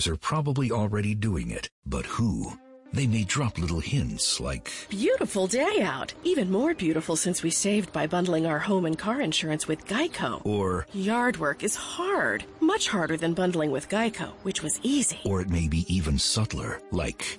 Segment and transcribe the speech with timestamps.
[0.00, 1.68] neighbors are probably already doing it.
[1.84, 2.52] But who?
[2.94, 6.14] They may drop little hints like, Beautiful day out.
[6.24, 10.40] Even more beautiful since we saved by bundling our home and car insurance with Geico.
[10.46, 12.44] or, Yard work is hard.
[12.60, 15.18] Much harder than bundling with Geico, which was easy.
[15.26, 17.38] or it may be even subtler, like,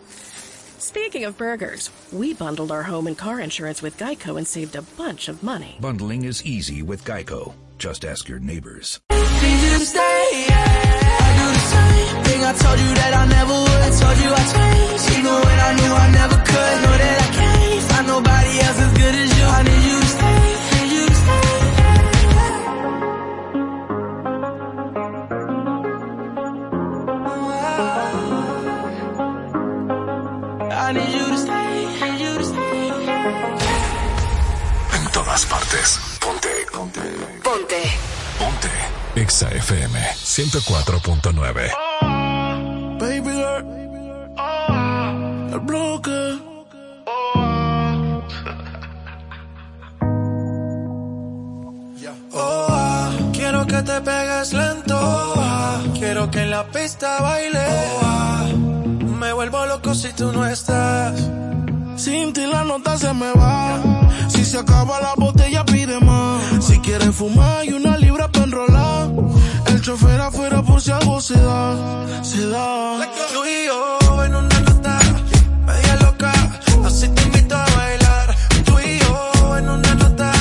[0.77, 4.83] Speaking of burgers, we bundled our home and car insurance with Geico and saved a
[5.01, 5.77] bunch of money.
[5.81, 7.53] bundling is easy with Geico.
[7.79, 8.99] Just ask your neighbors.
[34.93, 35.99] En todas partes.
[36.19, 36.49] Ponte.
[36.71, 37.01] Ponte.
[37.43, 37.81] Ponte.
[38.39, 39.00] Ponte.
[39.15, 41.71] Exa FM 104.9.
[42.97, 43.65] Baby girl,
[45.51, 46.39] el bloque.
[52.33, 54.97] Oh, ah, quiero que te pegues lento.
[54.97, 57.59] Oh, ah, quiero que en la pista baile.
[57.59, 58.45] Oh, ah,
[59.19, 61.19] me vuelvo loco si tú no estás.
[61.97, 63.81] Sin ti la nota se me va.
[64.29, 66.63] Si se acaba la botella, pide más.
[66.63, 68.80] Si quieres fumar y una libra para enrolar.
[69.81, 72.23] Chofer afuera por si algo se da.
[72.23, 72.99] Se da.
[73.33, 74.99] Tú y yo en una nota
[75.65, 76.31] media loca.
[76.85, 78.35] Así te invito a bailar.
[78.63, 80.31] Tú y yo en una nota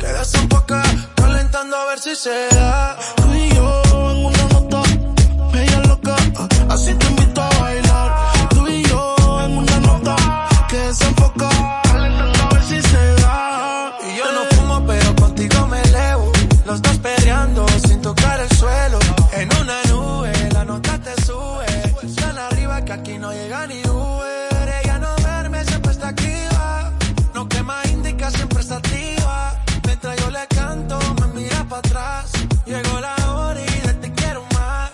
[0.00, 0.82] que desenfoca.
[1.14, 2.48] Calentando a ver si se
[23.68, 24.68] ni Uber.
[24.82, 26.92] Ella no duerme, siempre está activa.
[27.34, 29.54] No quema indica, siempre está activa.
[29.86, 32.32] Mientras yo le canto, me mira para atrás.
[32.66, 34.90] Llegó la hora y de te quiero más.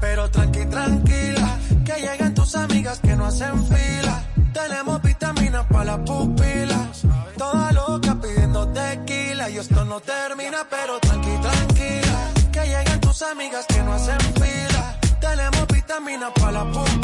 [0.00, 4.22] Pero tranqui, tranquila, que lleguen tus amigas que no hacen fila.
[4.52, 7.02] Tenemos vitaminas para las pupilas.
[7.36, 9.50] Toda loca pidiendo tequila.
[9.50, 12.20] Y esto no termina, pero tranqui, tranquila.
[12.52, 14.98] Que lleguen tus amigas que no hacen fila.
[15.20, 16.99] Tenemos vitaminas para las pupilas.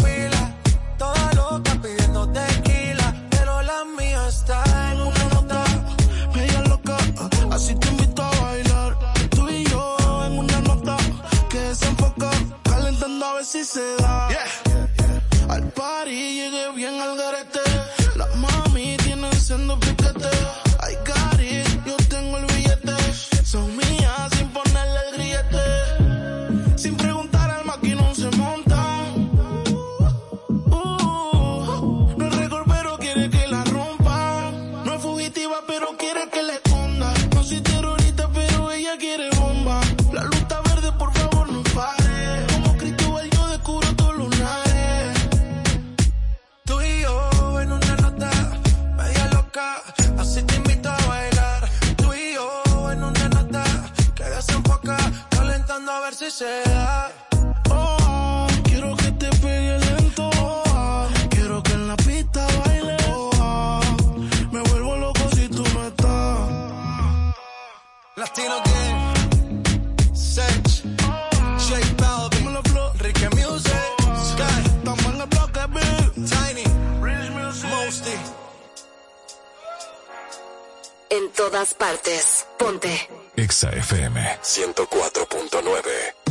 [82.56, 83.08] Ponte.
[83.36, 86.25] Exa FM 104.9.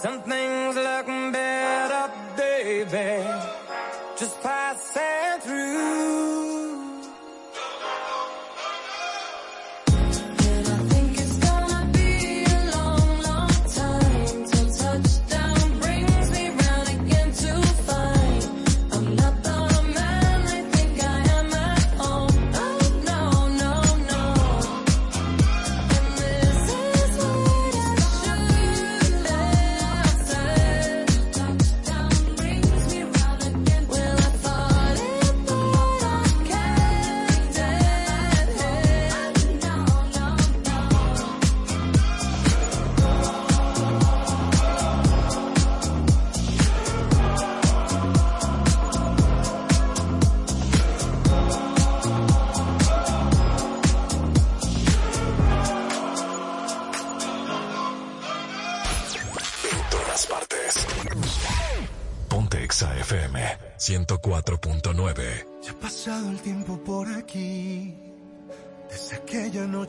[0.00, 3.57] Some things look better, baby.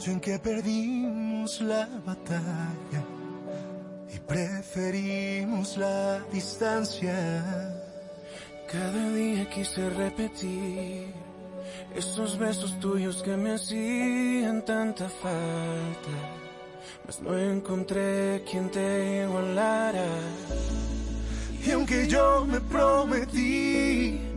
[0.09, 3.03] Noche en que perdimos la batalla
[4.13, 7.75] y preferimos la distancia.
[8.71, 11.13] Cada día quise repetir
[11.95, 16.15] esos besos tuyos que me hacían tanta falta,
[17.06, 20.07] mas no encontré quien te igualara.
[21.65, 24.29] Y aunque yo me prometí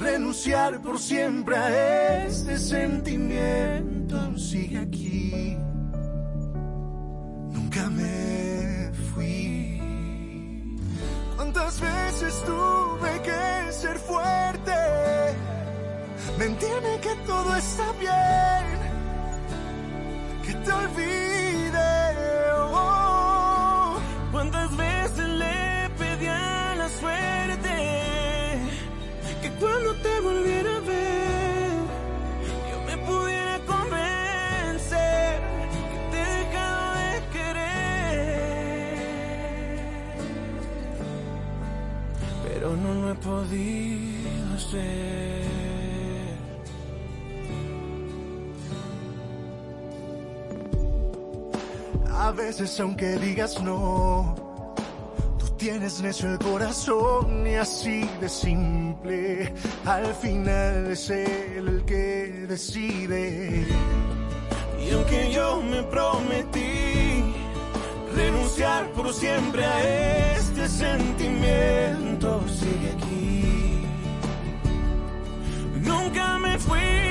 [0.00, 5.56] renunciar por siempre a este sentimiento, sigue aquí.
[7.52, 9.80] Nunca me fui.
[11.36, 14.72] ¿Cuántas veces tuve que ser fuerte?
[16.38, 18.78] Mentirme que todo está bien,
[20.44, 21.39] que te olvide.
[52.30, 54.36] A veces aunque digas no,
[55.36, 59.52] tú tienes necio el corazón y así de simple.
[59.84, 63.66] Al final es él el que decide.
[64.80, 67.34] Y aunque yo me prometí
[68.14, 73.82] renunciar por siempre a este sentimiento, sigue aquí.
[75.82, 77.09] Nunca me fui.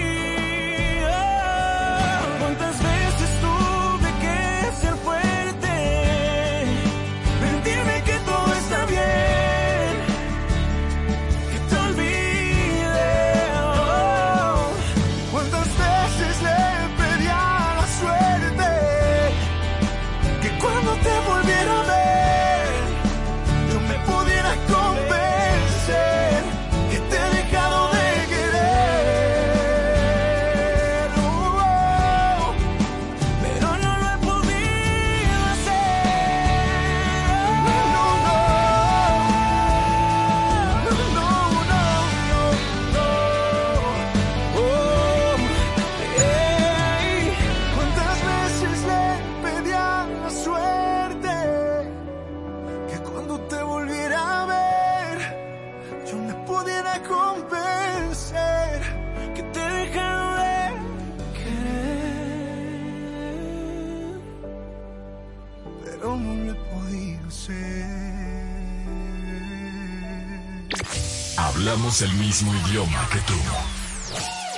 [71.40, 73.34] Hablamos el mismo idioma que tú.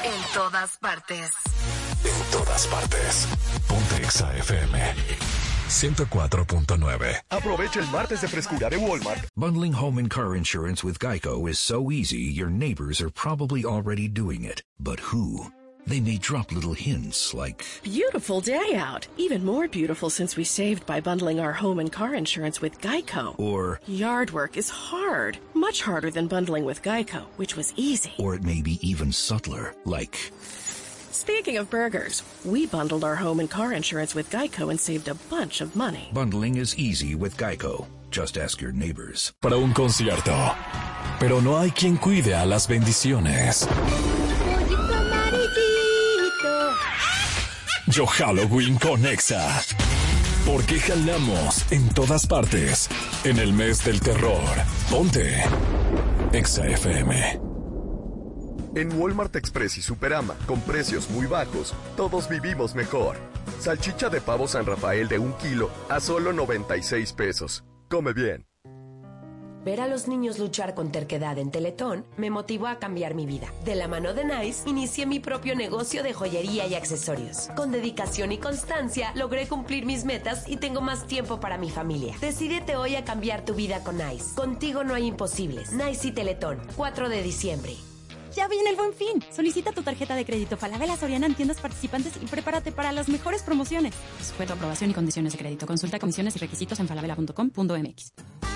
[0.03, 1.31] En todas partes.
[2.03, 3.27] En todas partes.
[3.67, 4.79] Ponte Exa FM.
[5.69, 7.15] 104.9.
[7.29, 9.27] Aprovecha el martes de frescura de Walmart.
[9.37, 14.07] Bundling home and car insurance with Geico is so easy, your neighbors are probably already
[14.07, 14.63] doing it.
[14.79, 15.51] But who?
[15.87, 19.07] They may drop little hints like, Beautiful day out.
[19.17, 23.35] Even more beautiful since we saved by bundling our home and car insurance with Geico.
[23.39, 25.37] or, Yard work is hard.
[25.53, 28.13] Much harder than bundling with Geico, which was easy.
[28.19, 30.15] or it may be even subtler, like,
[31.11, 35.13] Speaking of burgers, we bundled our home and car insurance with Geico and saved a
[35.29, 36.09] bunch of money.
[36.13, 37.85] bundling is easy with Geico.
[38.11, 39.31] Just ask your neighbors.
[39.41, 40.55] Para un concierto.
[41.19, 43.67] Pero no hay quien cuide a las bendiciones.
[47.91, 49.61] Yo Halloween con Exa.
[50.45, 52.89] Porque jalamos en todas partes.
[53.25, 54.41] En el mes del terror.
[54.89, 55.43] Ponte.
[56.31, 57.41] Exa FM.
[58.75, 63.17] En Walmart Express y Superama, con precios muy bajos, todos vivimos mejor.
[63.59, 67.65] Salchicha de pavo San Rafael de un kilo a solo 96 pesos.
[67.89, 68.50] Come bien.
[69.63, 73.53] Ver a los niños luchar con terquedad en Teletón me motivó a cambiar mi vida.
[73.63, 77.49] De la mano de Nice, inicié mi propio negocio de joyería y accesorios.
[77.55, 82.15] Con dedicación y constancia, logré cumplir mis metas y tengo más tiempo para mi familia.
[82.19, 84.33] Decídete hoy a cambiar tu vida con Nice.
[84.35, 85.73] Contigo no hay imposibles.
[85.73, 87.90] Nice y Teletón, 4 de diciembre.
[88.35, 89.23] Ya viene el buen fin.
[89.31, 93.43] Solicita tu tarjeta de crédito Falabella Soriana en tiendas participantes y prepárate para las mejores
[93.43, 93.93] promociones.
[94.21, 95.65] Sujeto a aprobación y condiciones de crédito.
[95.65, 98.13] Consulta condiciones y requisitos en falabella.com.mx.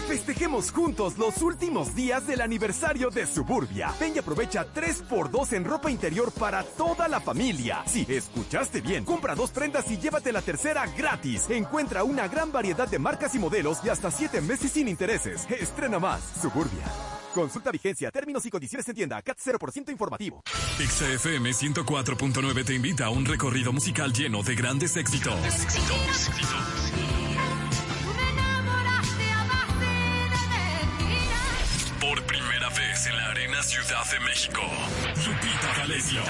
[0.08, 3.91] Festejemos juntos los últimos días del aniversario de Suburbia.
[4.00, 7.82] Ven y aprovecha 3x2 en ropa interior para toda la familia.
[7.88, 11.50] Si escuchaste bien, compra dos prendas y llévate la tercera gratis.
[11.50, 15.48] Encuentra una gran variedad de marcas y modelos y hasta 7 meses sin intereses.
[15.50, 16.22] Estrena más.
[16.39, 16.84] Suburbia.
[17.35, 19.21] Consulta vigencia, términos y condiciones en tienda.
[19.21, 20.41] CAT 0% informativo.
[20.77, 25.35] XFM 104.9 te invita a un recorrido musical lleno de grandes éxitos.
[31.99, 34.61] Por primera vez en la Arena Ciudad de México,
[35.25, 36.21] Lupita D'Alessio.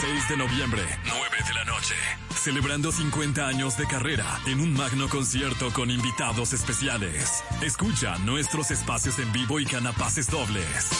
[0.00, 1.39] 6 de noviembre, 9 de la
[2.34, 7.44] Celebrando 50 años de carrera en un magno concierto con invitados especiales.
[7.62, 10.90] Escucha nuestros espacios en vivo y canapaces dobles.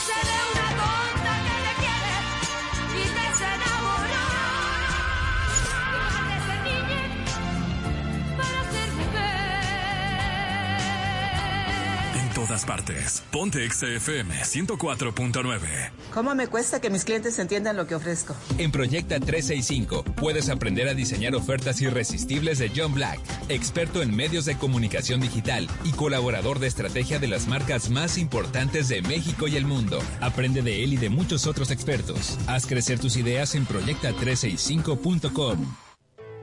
[12.51, 13.23] Todas partes.
[13.31, 15.91] Ponte XFM 104.9.
[16.13, 18.35] ¿Cómo me cuesta que mis clientes entiendan lo que ofrezco?
[18.57, 24.43] En Proyecta 365 puedes aprender a diseñar ofertas irresistibles de John Black, experto en medios
[24.43, 29.55] de comunicación digital y colaborador de estrategia de las marcas más importantes de México y
[29.55, 29.99] el mundo.
[30.19, 32.37] Aprende de él y de muchos otros expertos.
[32.47, 35.73] Haz crecer tus ideas en proyecta365.com.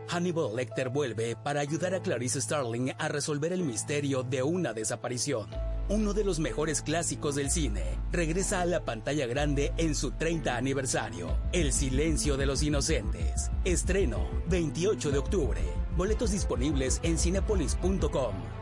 [0.08, 5.48] Hannibal Lecter vuelve para ayudar a Clarice Starling a resolver el misterio de una desaparición.
[5.90, 10.54] Uno de los mejores clásicos del cine regresa a la pantalla grande en su 30
[10.54, 11.34] aniversario.
[11.52, 13.50] El silencio de los inocentes.
[13.64, 15.60] Estreno 28 de octubre.
[15.96, 18.57] Boletos disponibles en cinepolis.com.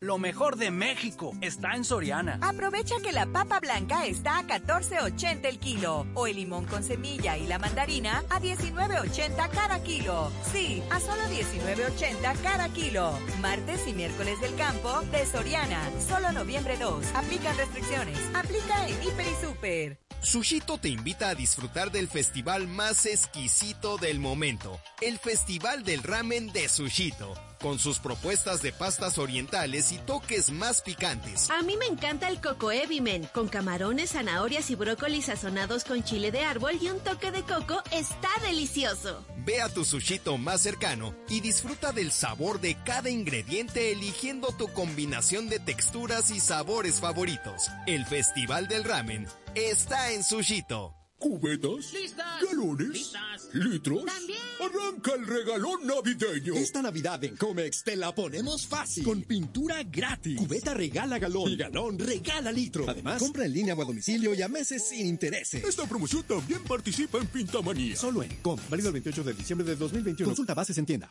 [0.00, 2.38] Lo mejor de México está en Soriana.
[2.40, 7.36] Aprovecha que la papa blanca está a 14.80 el kilo o el limón con semilla
[7.36, 10.30] y la mandarina a 19.80 cada kilo.
[10.52, 13.12] Sí, a solo 19.80 cada kilo.
[13.40, 15.90] Martes y miércoles del campo de Soriana.
[16.08, 17.04] Solo noviembre 2.
[17.16, 18.18] Aplican restricciones.
[18.34, 19.98] Aplica en Hiper y Super.
[20.22, 26.52] Sushito te invita a disfrutar del festival más exquisito del momento, el Festival del Ramen
[26.52, 31.50] de Sushito, con sus propuestas de pastas orientales y toques más picantes.
[31.50, 36.30] A mí me encanta el coco ebimen, con camarones, zanahorias y brócoli sazonados con chile
[36.30, 39.24] de árbol y un toque de coco, está delicioso.
[39.44, 44.68] Ve a tu Sushito más cercano y disfruta del sabor de cada ingrediente eligiendo tu
[44.72, 47.68] combinación de texturas y sabores favoritos.
[47.86, 50.94] El Festival del Ramen está en Sushito.
[51.18, 51.92] ¿Cubetas?
[51.92, 52.42] ¿Listas?
[52.42, 52.88] ¿Galones?
[52.88, 53.37] ¿Listas?
[53.52, 54.04] ¿Litros?
[54.04, 54.38] También.
[54.60, 56.54] Arranca el regalón navideño.
[56.54, 59.04] Esta Navidad en Comex te la ponemos fácil.
[59.04, 60.38] Con pintura gratis.
[60.38, 61.50] Cubeta regala galón.
[61.50, 62.84] Y galón regala litro.
[62.88, 65.64] Además, compra en línea o a domicilio y a meses sin intereses.
[65.64, 67.96] Esta promoción también participa en Pintamanía.
[67.96, 68.58] Solo en Com.
[68.68, 70.28] Válido el 28 de diciembre de 2021.
[70.28, 71.08] Consulta bases en tienda.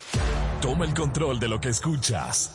[0.62, 2.51] Toma el control de lo que escuchas.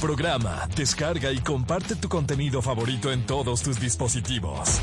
[0.00, 4.80] Programa, descarga y comparte tu contenido favorito en todos tus dispositivos.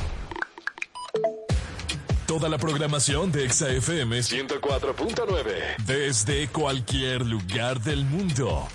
[2.33, 8.67] Toda la programación de ExaFM 104.9 desde cualquier lugar del mundo.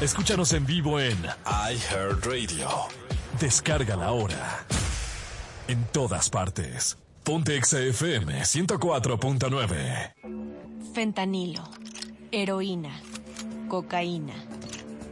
[0.00, 2.68] Escúchanos en vivo en iHeartRadio.
[3.40, 4.64] Descárgala ahora.
[5.66, 6.96] En todas partes.
[7.24, 10.92] Ponte ExaFM 104.9.
[10.94, 11.64] Fentanilo,
[12.30, 13.00] heroína,
[13.66, 14.34] cocaína,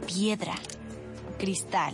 [0.07, 0.55] piedra,
[1.37, 1.93] cristal.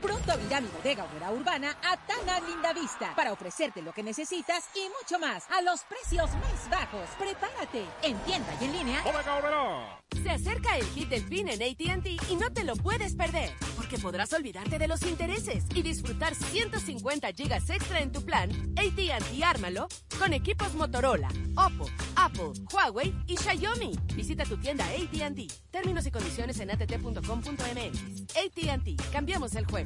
[0.00, 4.64] Pronto abrirá mi bodega obrera urbana a Tana Linda Vista para ofrecerte lo que necesitas
[4.74, 7.08] y mucho más a los precios más bajos.
[7.18, 9.02] Prepárate en tienda y en línea.
[9.02, 10.02] ¡Bodega obrera!
[10.22, 13.98] Se acerca el hit del fin en ATT y no te lo puedes perder, porque
[13.98, 19.88] podrás olvidarte de los intereses y disfrutar 150 gigas extra en tu plan ATT Ármalo
[20.18, 21.86] con equipos Motorola, Oppo,
[22.16, 23.96] Apple, Huawei y Xiaomi.
[24.14, 25.52] Visita tu tienda ATT.
[25.70, 28.36] Términos y condiciones en att.com.mx.
[28.36, 29.12] ATT.
[29.12, 29.85] Cambiamos el juego.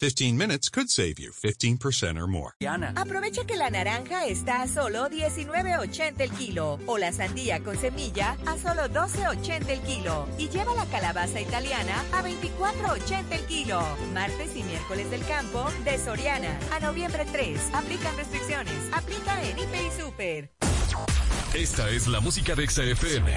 [0.00, 2.54] 15 minutes could save you 15% or more.
[2.96, 8.38] Aprovecha que la naranja está a solo 19.80 el kilo o la sandía con semilla
[8.46, 13.82] a solo 12.80 el kilo y lleva la calabaza italiana a 24.80 el kilo.
[14.14, 17.60] Martes y miércoles del campo de Soriana a noviembre 3.
[17.74, 18.74] Aplican restricciones.
[18.92, 20.50] Aplica en IP y Super.
[21.52, 23.36] Esta es la música de XFM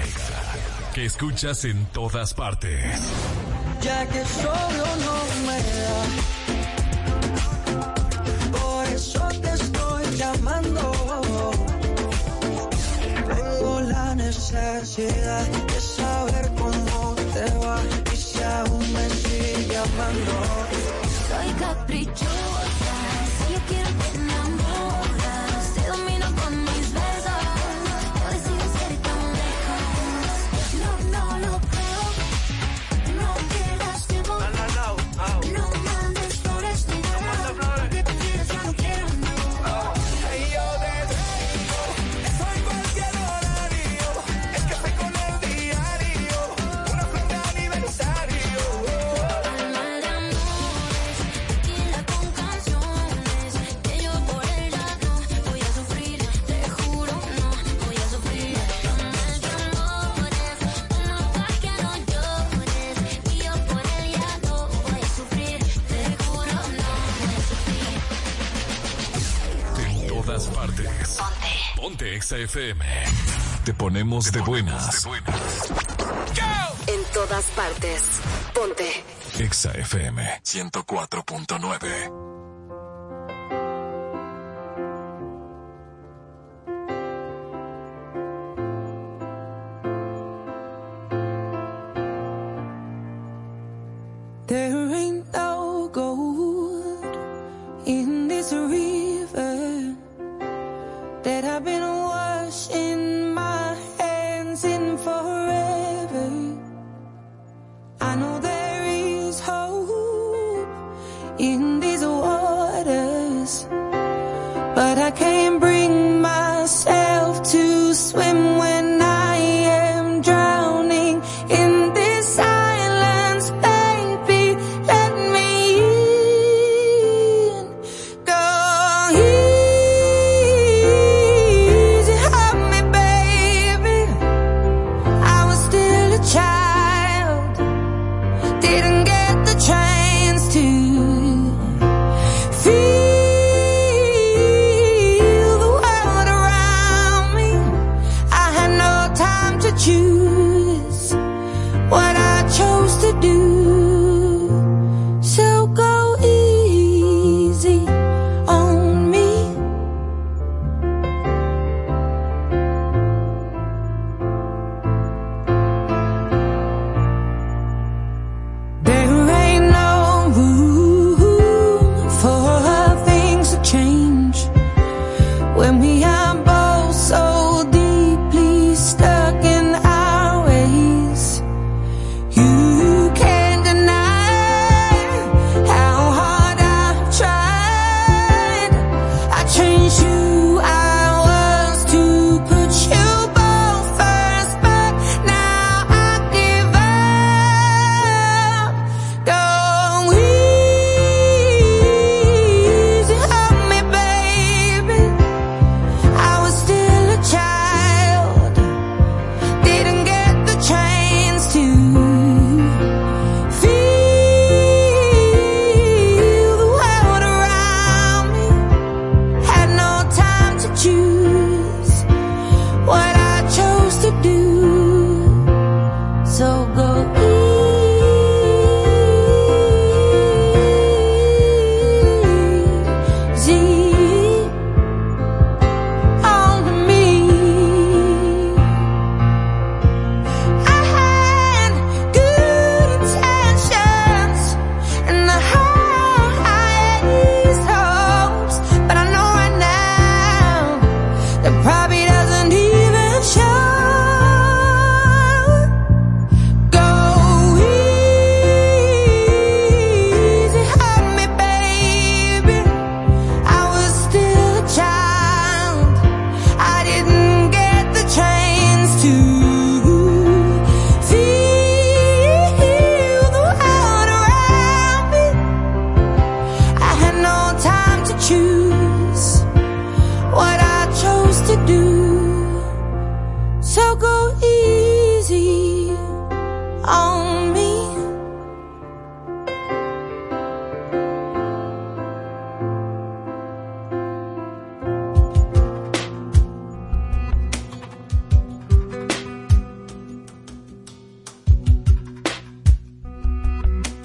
[0.94, 2.80] que escuchas en todas partes.
[3.82, 6.43] Ya que solo no me
[14.44, 17.80] saciedad de saber cómo te va
[18.12, 20.73] y si aún me sigue amando.
[72.04, 72.84] de Exa FM.
[73.64, 75.02] Te ponemos, de, buenas.
[75.02, 75.70] de buenas.
[76.86, 78.02] En todas partes.
[78.52, 79.04] Ponte.
[79.38, 82.33] Exa FM 104.9.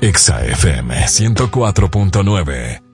[0.02, 2.89] Exa FM 104.9.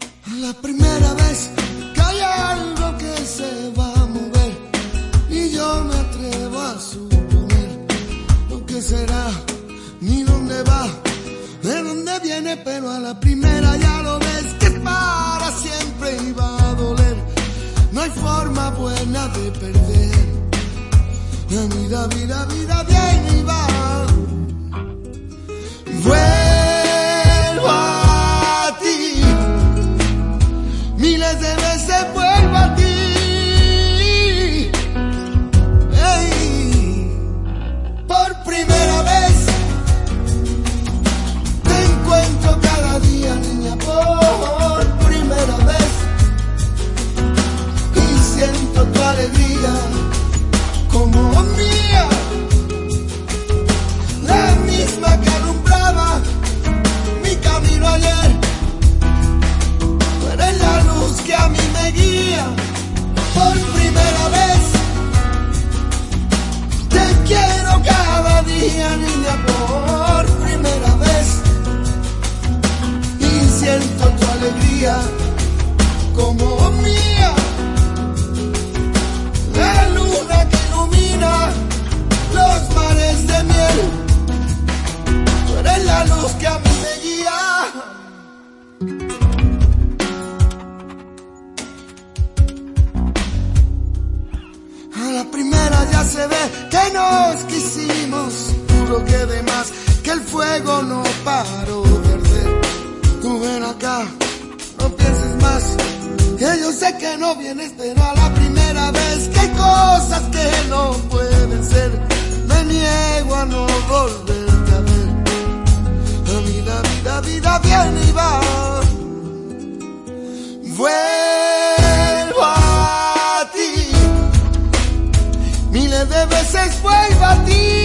[126.66, 127.85] de veces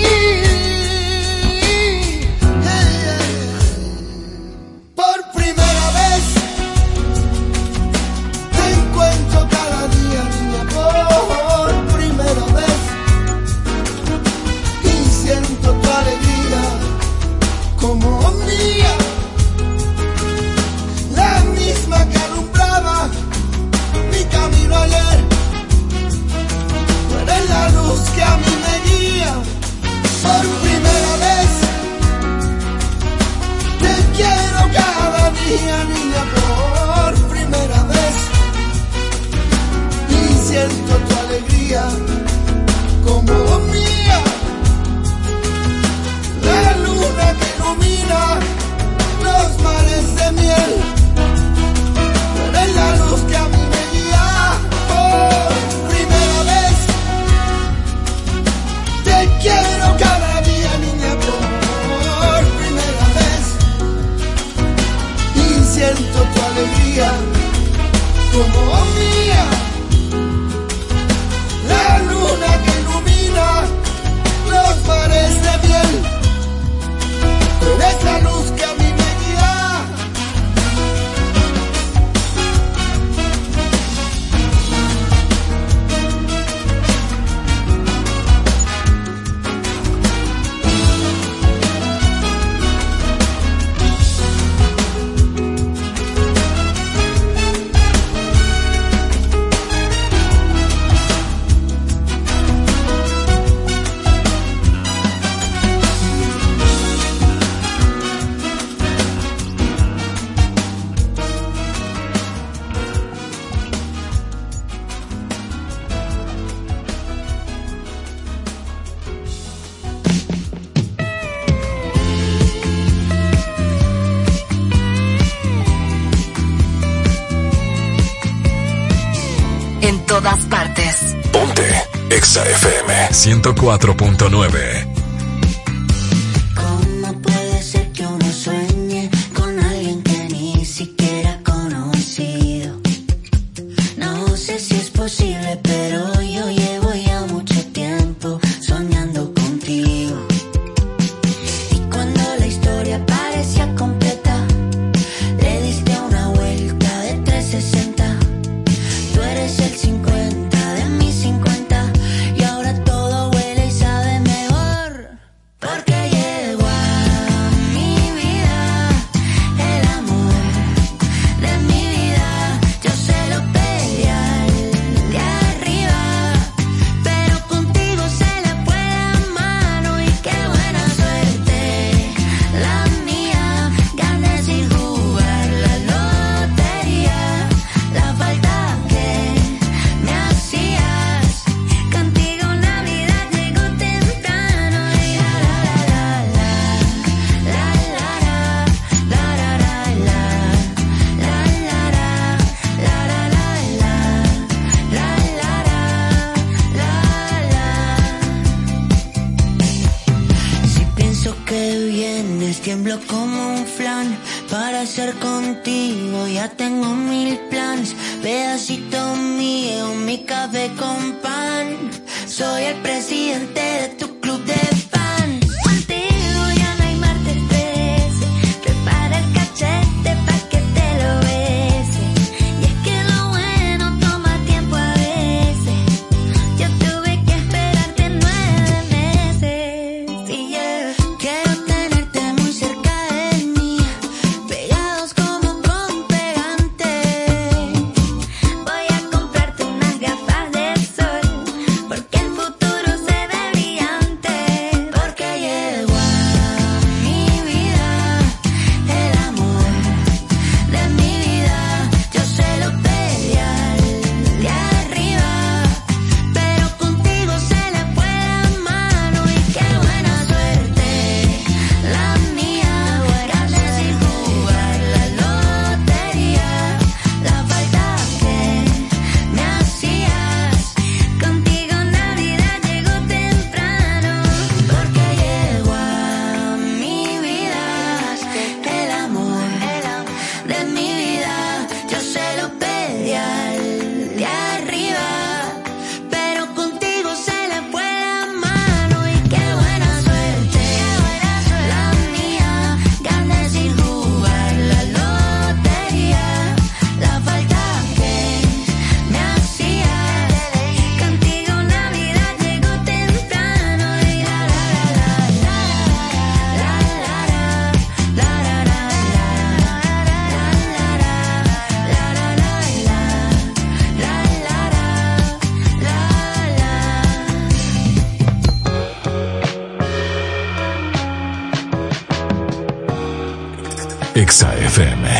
[132.30, 134.89] Exa FM 104.9.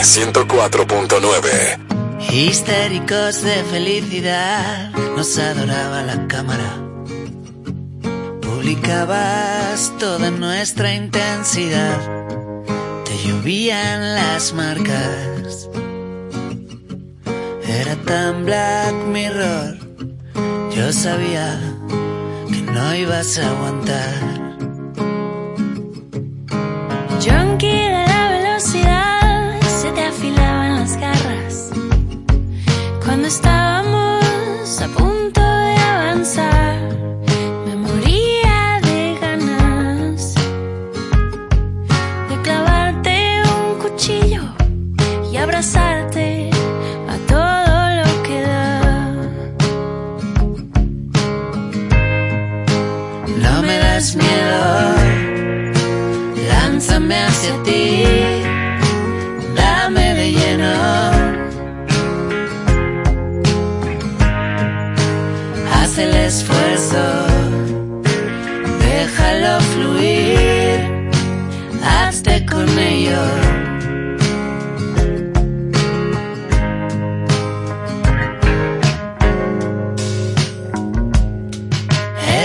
[0.02, 2.32] 104.9.
[2.32, 6.78] Histéricos de felicidad, nos adoraba la cámara.
[8.40, 11.98] Publicabas toda nuestra intensidad,
[13.04, 15.68] te llovían las marcas.
[17.62, 19.76] Era tan Black Mirror,
[20.74, 21.60] yo sabía
[22.48, 24.40] que no ibas a aguantar.
[27.22, 28.10] Junkie
[33.31, 33.69] stop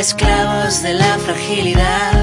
[0.05, 2.14] esclavos de la fragilidad.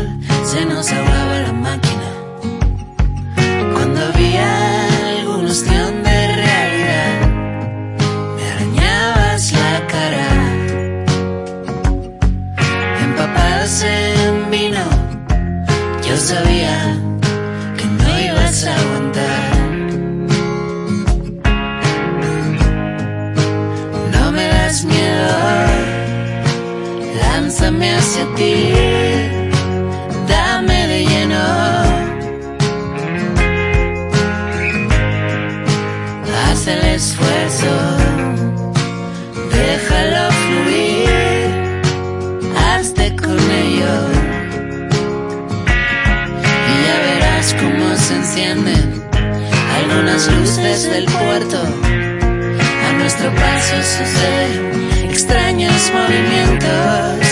[50.72, 51.58] desde el puerto.
[51.58, 57.26] A nuestro paso suceden extraños movimientos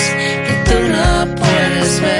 [0.47, 2.20] que tú no puedes ver.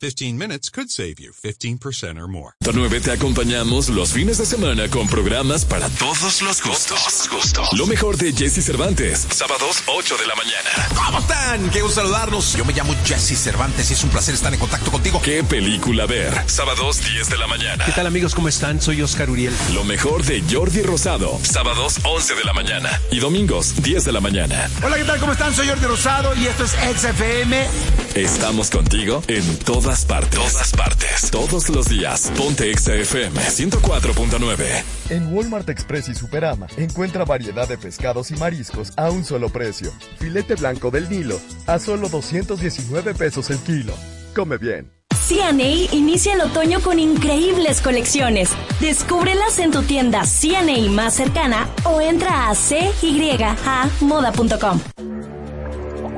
[0.00, 2.52] 15 minutes could save you 15% or more.
[2.60, 7.28] 9 te acompañamos los fines de semana con programas para todos los gustos.
[7.72, 10.88] Lo mejor de Jesse Cervantes, sábados 8 de la mañana.
[10.94, 11.70] ¿Cómo están?
[11.70, 12.54] Qué gusto saludarlos.
[12.54, 15.20] Yo me llamo Jesse Cervantes y es un placer estar en contacto contigo.
[15.22, 16.32] ¿Qué película ver?
[16.48, 17.84] Sábados 10 de la mañana.
[17.84, 18.34] ¿Qué tal amigos?
[18.34, 18.80] ¿Cómo están?
[18.80, 19.54] Soy Oscar Uriel.
[19.72, 24.20] Lo mejor de Jordi Rosado, sábados 11 de la mañana y domingos 10 de la
[24.20, 24.68] mañana.
[24.82, 25.20] Hola, ¿qué tal?
[25.20, 25.54] ¿Cómo están?
[25.54, 27.68] Soy Jordi Rosado y esto es XFM.
[28.14, 30.38] Estamos contigo en todas partes.
[30.38, 31.30] Todas partes.
[31.32, 32.30] Todos los días.
[32.36, 34.84] Ponte XFM 104.9.
[35.10, 39.90] En Walmart Express y Superama encuentra variedad de pescados y mariscos a un solo precio.
[40.20, 43.94] Filete blanco del Nilo a solo 219 pesos el kilo.
[44.36, 44.92] Come bien.
[45.26, 48.50] CNA inicia el otoño con increíbles colecciones.
[48.78, 54.80] Descúbrelas en tu tienda CNA más cercana o entra a cyhamoda.com.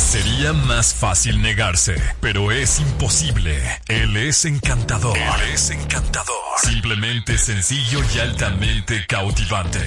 [0.00, 3.56] Sería más fácil negarse, pero es imposible.
[3.86, 5.16] Él es encantador.
[5.16, 6.34] Él es encantador.
[6.56, 9.78] Simplemente sencillo y altamente cautivante.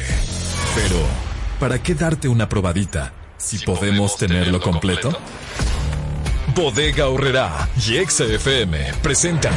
[0.75, 0.95] Pero,
[1.59, 5.11] ¿para qué darte una probadita si, podemos, tenerlo completo?
[6.55, 9.53] Bodega Horrera y XFM presentan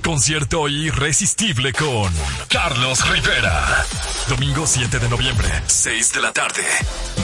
[0.00, 2.12] concierto irresistible con
[2.48, 3.84] Carlos Rivera.
[4.28, 6.62] Domingo 7 de noviembre, 6 de la tarde.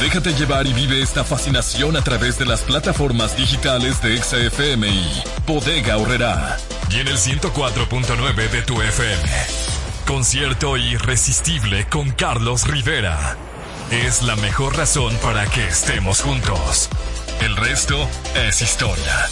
[0.01, 5.23] Déjate llevar y vive esta fascinación a través de las plataformas digitales de XFM y
[5.47, 6.57] Bodega Horrera.
[6.91, 9.31] Y en el 104.9 de tu FM.
[10.07, 13.37] Concierto irresistible con Carlos Rivera.
[13.91, 16.89] Es la mejor razón para que estemos juntos.
[17.41, 19.29] El resto es historia.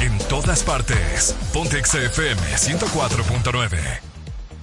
[0.00, 1.34] En todas partes.
[1.52, 3.78] Ponte XFM 104.9.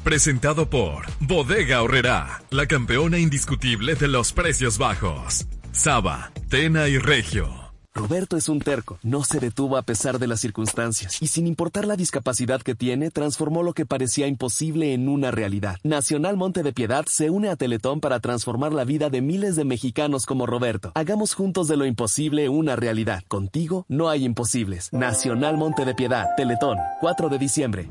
[0.03, 5.47] Presentado por Bodega Horrera, la campeona indiscutible de los precios bajos.
[5.71, 7.62] Saba, Tena y Regio.
[7.95, 11.85] Roberto es un terco, no se detuvo a pesar de las circunstancias y sin importar
[11.85, 15.77] la discapacidad que tiene, transformó lo que parecía imposible en una realidad.
[15.83, 19.63] Nacional Monte de Piedad se une a Teletón para transformar la vida de miles de
[19.63, 20.91] mexicanos como Roberto.
[20.95, 23.23] Hagamos juntos de lo imposible una realidad.
[23.27, 24.91] Contigo no hay imposibles.
[24.91, 27.87] Nacional Monte de Piedad, Teletón, 4 de diciembre.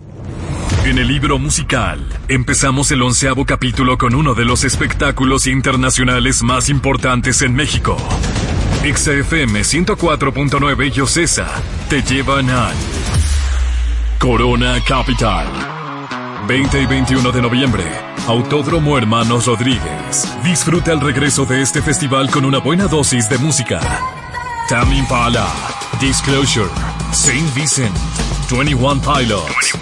[0.84, 6.70] En el libro musical, empezamos el onceavo capítulo con uno de los espectáculos internacionales más
[6.70, 7.96] importantes en México.
[8.82, 11.46] XFM 104.9 y Ocesa
[11.88, 12.74] te llevan al
[14.18, 15.46] Corona Capital.
[16.48, 17.84] 20 y 21 de noviembre,
[18.26, 20.26] Autódromo Hermanos Rodríguez.
[20.42, 23.78] Disfruta el regreso de este festival con una buena dosis de música.
[24.68, 25.46] Tame Impala,
[26.00, 26.68] Disclosure,
[27.12, 27.96] Saint Vincent,
[28.50, 29.78] 21 Pilots,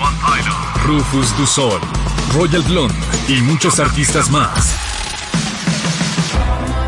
[0.85, 1.81] Rufus Du Sol,
[2.35, 2.95] Royal Blonde
[3.29, 4.90] y muchos artistas más.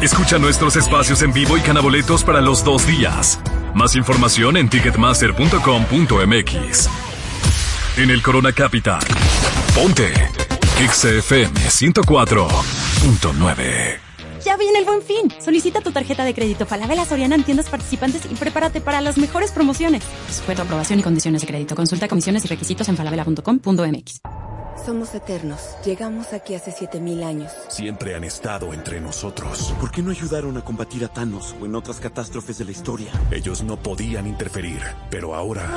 [0.02, 3.38] Escucha nuestros espacios en vivo y canaboletos para los dos días.
[3.72, 6.88] Más información en ticketmaster.com.mx.
[7.98, 9.04] En el Corona Capital.
[9.76, 10.12] Ponte.
[10.90, 14.00] XFM 104.9.
[14.44, 15.32] Ya viene el buen fin.
[15.40, 19.52] Solicita tu tarjeta de crédito Falabella Soriana en tiendas participantes y prepárate para las mejores
[19.52, 20.02] promociones.
[20.28, 21.76] Sujeto a aprobación y condiciones de crédito.
[21.76, 24.20] Consulta comisiones y requisitos en falabella.com.mx.
[24.84, 25.60] Somos eternos.
[25.84, 27.52] Llegamos aquí hace 7000 años.
[27.68, 29.72] Siempre han estado entre nosotros.
[29.80, 33.12] ¿Por qué no ayudaron a combatir a Thanos o en otras catástrofes de la historia?
[33.30, 35.68] Ellos no podían interferir, pero ahora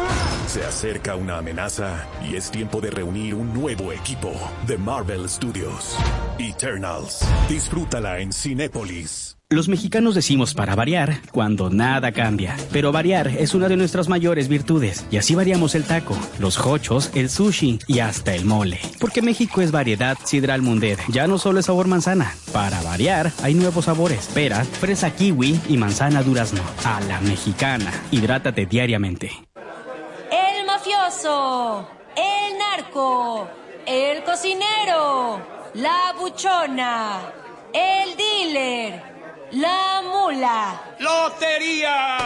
[0.48, 4.32] se acerca una amenaza y es tiempo de reunir un nuevo equipo
[4.66, 5.96] de Marvel Studios.
[6.40, 7.20] Eternals.
[7.48, 9.38] Disfrútala en Cinépolis.
[9.52, 14.48] Los mexicanos decimos para variar cuando nada cambia, pero variar es una de nuestras mayores
[14.48, 18.80] virtudes y así variamos el taco, los hochos, el sushi y hasta el mole.
[19.00, 22.34] Porque México es variedad sidral mundet, ya no solo es sabor manzana.
[22.52, 26.64] Para variar hay nuevos sabores, pera, fresa kiwi y manzana durazno.
[26.84, 29.32] A la mexicana, hidrátate diariamente.
[30.32, 33.48] El mafioso, el narco,
[33.86, 35.40] el cocinero,
[35.76, 37.20] la buchona,
[37.72, 39.15] el dealer.
[39.52, 40.82] La mula.
[41.00, 42.18] ¡Lotería!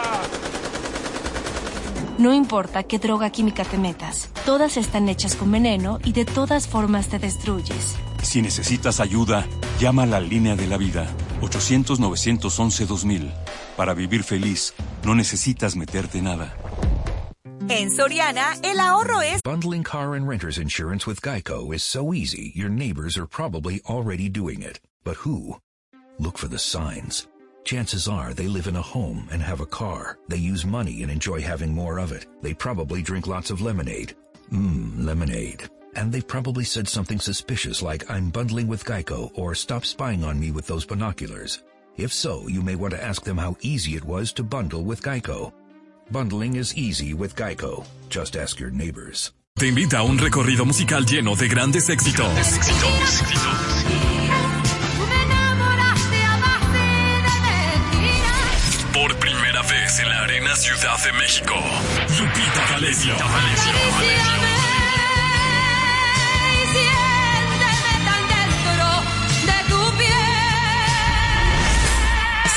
[2.18, 6.66] No importa qué droga química te metas, todas están hechas con veneno y de todas
[6.66, 7.96] formas te destruyes.
[8.22, 9.46] Si necesitas ayuda,
[9.78, 11.08] llama a la línea de la vida
[11.40, 13.32] 800-911-2000.
[13.76, 16.54] Para vivir feliz, no necesitas meterte nada.
[17.68, 22.52] En Soriana, el ahorro es Bundling car and renter's insurance with Geico is so easy,
[22.54, 24.80] your neighbors are probably already doing it.
[25.04, 25.60] But who?
[26.20, 27.28] Look for the signs.
[27.64, 30.18] Chances are they live in a home and have a car.
[30.28, 32.26] They use money and enjoy having more of it.
[32.42, 34.14] They probably drink lots of lemonade.
[34.52, 35.70] Mmm, lemonade.
[35.96, 40.38] And they probably said something suspicious like, I'm bundling with Geico or stop spying on
[40.38, 41.62] me with those binoculars.
[41.96, 45.00] If so, you may want to ask them how easy it was to bundle with
[45.00, 45.54] Geico.
[46.10, 47.86] Bundling is easy with Geico.
[48.10, 49.32] Just ask your neighbors.
[49.58, 52.58] Te invita a un recorrido musical lleno de grandes éxitos.
[52.82, 54.09] Por
[59.62, 61.54] primera vez en la Arena Ciudad de México,
[62.18, 63.14] Lupita D'Alessio.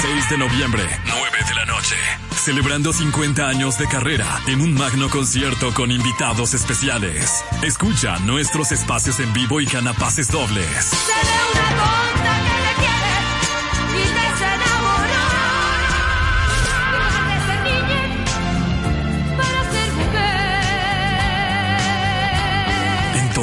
[0.01, 1.95] 6 de noviembre, 9 de la noche.
[2.31, 7.43] Celebrando 50 años de carrera en un magno concierto con invitados especiales.
[7.61, 10.91] Escucha nuestros espacios en vivo y gana pases dobles.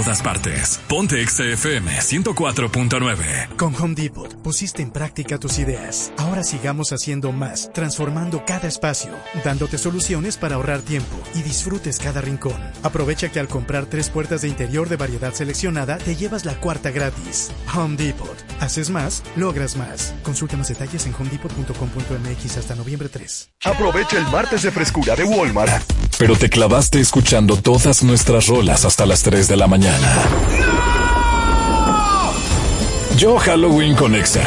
[0.01, 0.81] Todas partes.
[0.89, 3.57] Ponte XFM 104.9.
[3.57, 6.11] Con Home Depot pusiste en práctica tus ideas.
[6.17, 9.11] Ahora sigamos haciendo más, transformando cada espacio,
[9.45, 12.57] dándote soluciones para ahorrar tiempo y disfrutes cada rincón.
[12.83, 16.91] Aprovecha que al comprar tres puertas de interior de variedad seleccionada te llevas la cuarta
[16.91, 17.51] gratis.
[17.75, 18.37] Home Depot.
[18.61, 20.15] Haces más, logras más.
[20.23, 23.51] Consulta más detalles en homedepot.com.mx hasta noviembre 3.
[23.65, 25.83] Aprovecha el martes de frescura de Walmart.
[26.21, 30.19] Pero te clavaste escuchando todas nuestras rolas hasta las 3 de la mañana.
[33.17, 34.43] Yo Halloween con Exa.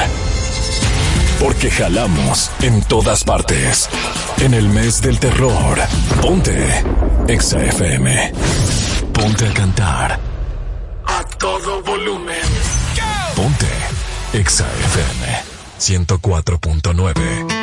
[1.40, 3.90] Porque jalamos en todas partes.
[4.42, 5.80] En el mes del terror.
[6.22, 6.84] Ponte
[7.28, 8.32] Exa FM.
[9.12, 10.20] Ponte a cantar.
[11.08, 12.38] A todo volumen.
[13.36, 13.68] Ponte
[14.32, 15.44] Exa FM
[15.80, 17.63] 104.9.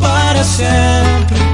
[0.00, 1.47] Para siempre.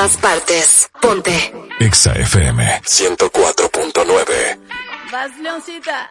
[0.00, 0.90] Todas partes.
[0.98, 1.52] Ponte.
[1.78, 4.58] Exa FM 104.9.
[5.12, 6.10] Vas, Leoncita.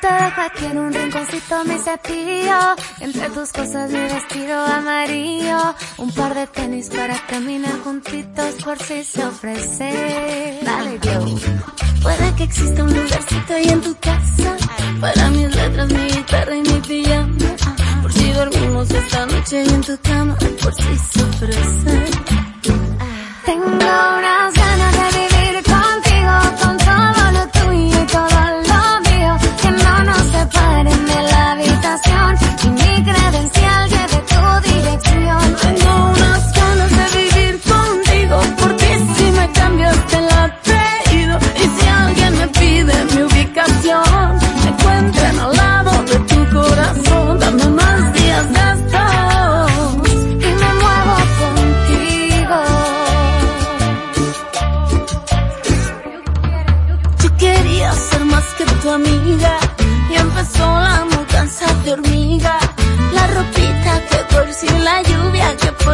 [0.00, 6.12] Te dejo aquí en un rinconcito mi cepillo Entre tus cosas mi vestido amarillo Un
[6.12, 11.34] par de tenis para caminar juntitos por si se ofrece Dale, Joe
[12.02, 14.56] Puede que exista un lugarcito ahí en tu casa
[15.00, 17.63] Para mis letras, mi guitarra y mi pijama
[18.04, 21.20] Por si dormimos esta noche en tu cama Por si se
[23.46, 24.63] Tengo unas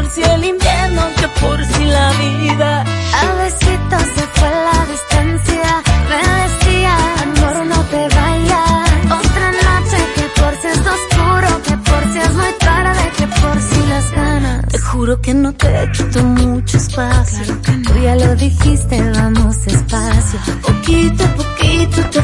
[0.01, 2.80] por si el invierno, que por si la vida.
[3.20, 6.92] A besitos se fue la distancia Me decía,
[7.22, 8.90] amor no te vayas
[9.20, 13.61] Otra noche que por si es oscuro Que por si es muy tarde Que por
[13.61, 17.59] si las ganas Te juro que no te quito mucho espacio.
[17.86, 22.22] Tú ya lo dijiste, vamos despacio Poquito a poquito te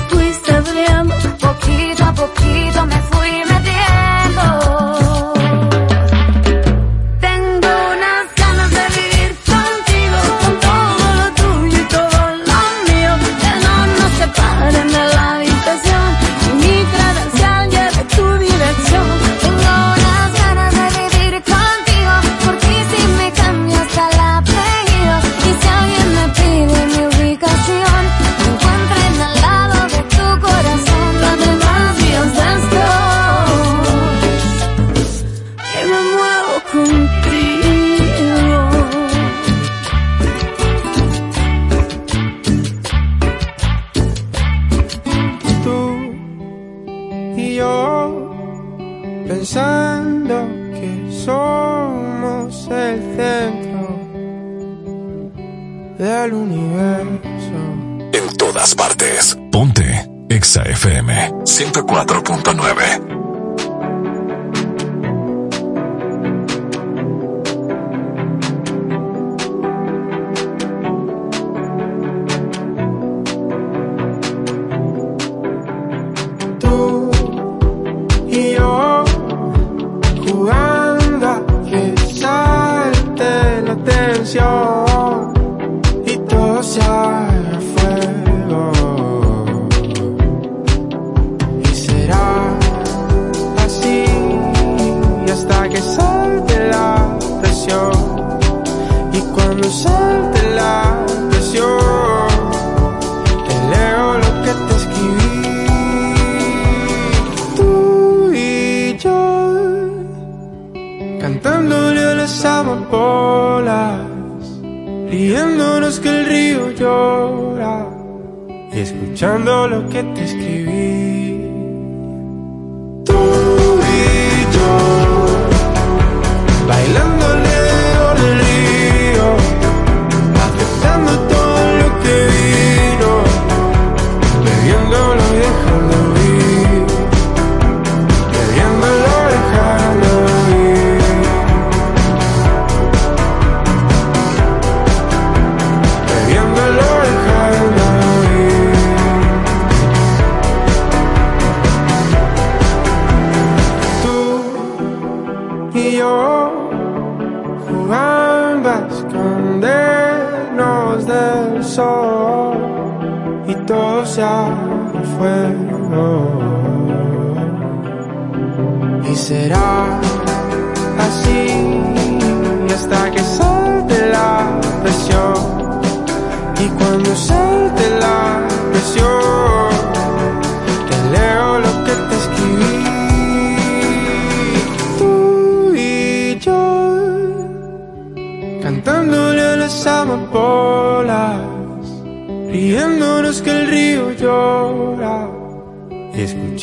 [56.27, 58.11] del universo.
[58.13, 59.39] En todas partes.
[59.53, 63.16] Ponte Exa FM 104.9.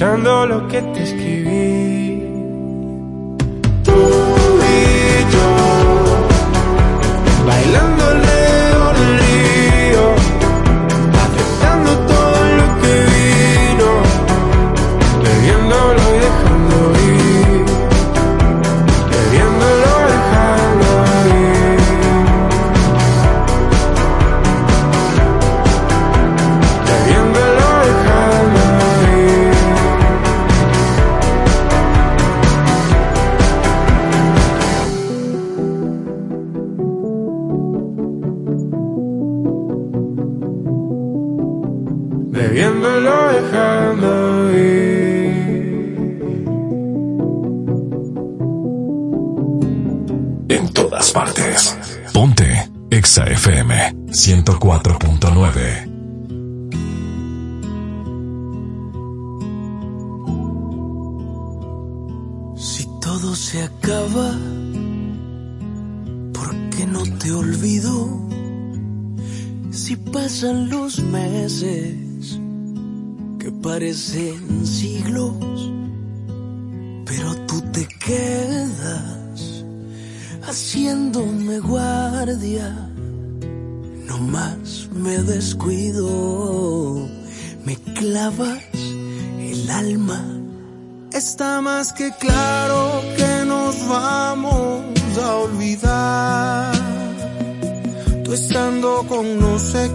[0.04, 1.43] escuchando lo que te escribí.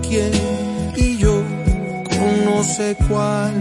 [0.07, 0.32] Quién
[0.97, 1.43] y yo
[2.09, 3.55] con no sé cuál.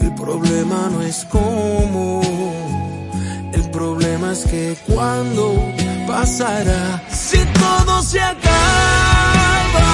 [0.00, 2.22] El problema no es cómo,
[3.52, 5.54] el problema es que cuando
[6.06, 7.02] pasará.
[7.10, 9.92] Si todo se acaba,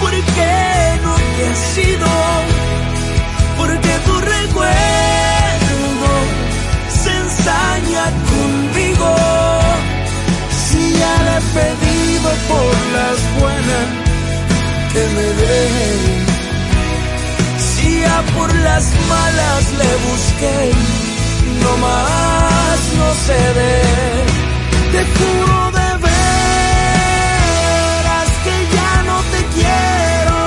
[0.00, 2.12] ¿por qué no te has ido?
[3.58, 6.10] Porque tu recuerdo
[7.02, 9.14] se ensaña conmigo.
[10.64, 11.81] Si ya le he
[12.22, 13.86] por las buenas
[14.92, 16.26] que me dejen.
[17.58, 20.58] Si ya por las malas le busqué,
[21.62, 23.74] no más no cede.
[24.92, 26.38] Te juro de veras
[28.44, 30.38] que ya no te quiero.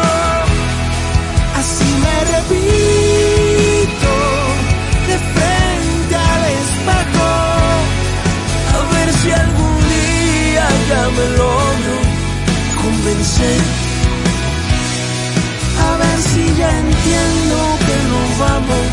[1.59, 2.84] Así me repito
[10.89, 11.95] ya me logro
[12.81, 13.61] convencer.
[15.87, 18.87] A ver si ya entiendo que nos vamos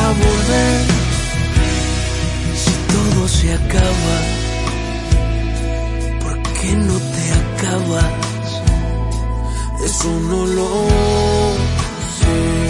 [0.00, 0.80] a volver.
[2.62, 4.16] Si todo se acaba,
[6.22, 8.12] ¿por qué no te acabas?
[9.84, 10.68] Eso no lo
[12.18, 12.69] sé.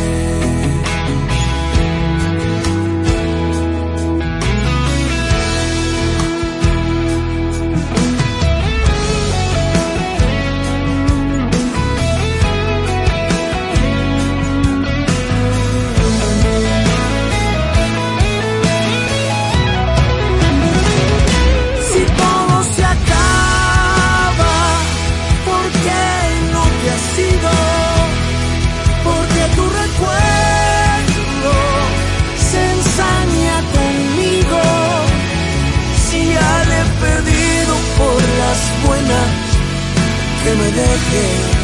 [41.10, 41.60] Pedido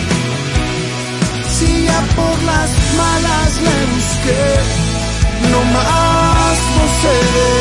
[2.17, 4.47] por las me malas le busqué,
[5.51, 6.59] no más
[7.03, 7.55] seré.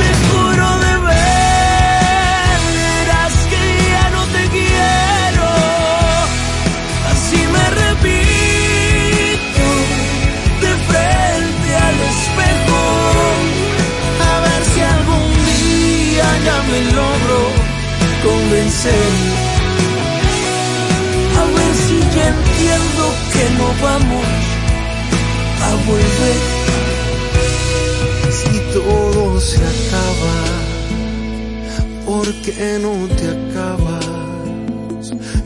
[0.00, 3.62] Te juro de veras que
[3.92, 5.48] ya no te quiero,
[7.12, 9.66] así me repito
[10.64, 12.82] de frente al espejo,
[14.30, 17.38] a ver si algún día ya me logro
[18.24, 19.29] convencer.
[22.70, 24.26] Ya entiendo que no vamos
[25.62, 26.38] a volver.
[28.38, 30.36] Si todo se acaba,
[32.06, 34.06] ¿por qué no te acabas?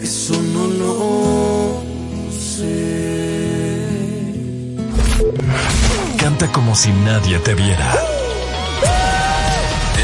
[0.02, 1.82] Eso no lo
[2.30, 3.86] sé.
[6.18, 7.94] Canta como si nadie te viera.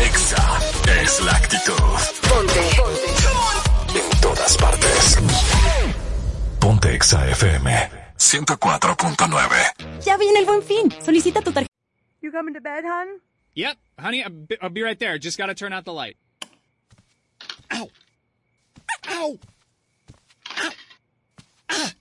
[0.06, 0.58] Exa
[1.02, 1.74] es la actitud.
[2.28, 2.89] Ponte.
[6.80, 10.06] Ponte Exa FM 104.9.
[10.06, 10.90] Ya viene el buen fin.
[10.90, 11.68] Solicita tu tarjeta.
[12.22, 13.20] You coming to bed, hon?
[13.54, 15.18] Yep, honey, I'll be, I'll be right there.
[15.18, 16.16] Just gotta turn out the light.
[17.72, 17.88] Ow!
[19.08, 19.38] Ow!
[20.56, 20.70] Ow!
[21.68, 21.92] Ah!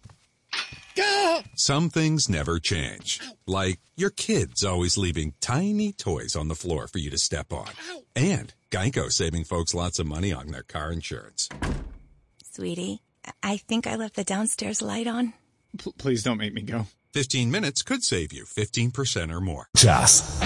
[0.96, 1.42] Gah!
[1.56, 3.20] Some things never change.
[3.46, 7.68] Like your kids always leaving tiny toys on the floor for you to step on.
[8.16, 11.50] And Geico saving folks lots of money on their car insurance.
[12.54, 13.02] Sweetie,
[13.44, 15.34] I think I left the downstairs light on.
[15.78, 16.88] P- please don't make me go.
[17.14, 19.66] 15 minutes could save you 15% or more.
[19.76, 20.40] Jazz.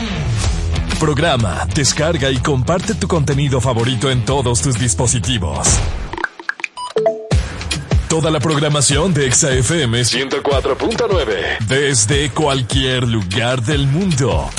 [1.00, 5.68] Programa, descarga y comparte tu contenido favorito en todos tus dispositivos.
[8.08, 14.50] Toda la programación de Exa FM 104.9 desde cualquier lugar del mundo.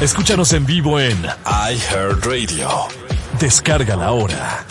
[0.00, 1.16] Escúchanos en vivo en
[1.46, 2.68] iHeartRadio.
[3.40, 4.66] Descárgala ahora.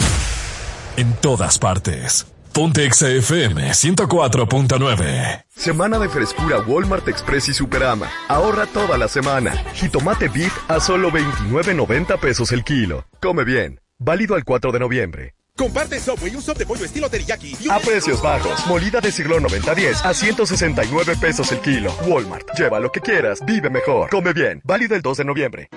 [0.97, 2.27] En todas partes.
[2.53, 5.45] Ponte Exa FM 104.9.
[5.55, 8.09] Semana de frescura Walmart Express y Superama.
[8.27, 9.53] Ahorra toda la semana.
[9.73, 13.05] Jitomate Beef a solo 29.90 pesos el kilo.
[13.21, 13.79] Come bien.
[13.99, 15.33] Válido al 4 de noviembre.
[15.55, 17.55] Comparte Subway un sop de pollo estilo teriyaki.
[17.61, 18.65] y un- A precios bajos.
[18.67, 21.93] Molida de siglo 90-10 a 169 pesos el kilo.
[22.05, 22.49] Walmart.
[22.57, 23.39] Lleva lo que quieras.
[23.45, 24.09] Vive mejor.
[24.09, 24.61] Come bien.
[24.65, 25.69] Válido el 2 de noviembre.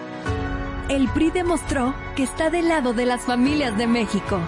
[0.88, 4.38] El PRI demostró que está del lado de las familias de México,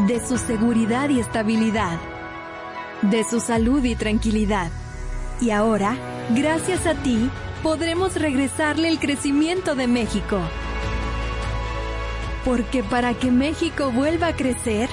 [0.00, 1.98] de su seguridad y estabilidad,
[3.02, 4.70] de su salud y tranquilidad.
[5.40, 5.96] Y ahora,
[6.30, 7.30] gracias a ti,
[7.62, 10.40] podremos regresarle el crecimiento de México.
[12.44, 14.88] Porque para que México vuelva a crecer,